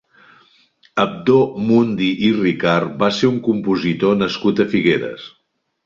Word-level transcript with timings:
Abdó 1.03 1.35
Mundí 1.67 2.09
i 2.29 2.33
Ricart 2.39 2.99
va 3.05 3.13
ser 3.21 3.33
un 3.37 3.41
compositor 3.51 4.21
nascut 4.27 4.67
a 4.67 4.71
Figueres. 4.77 5.33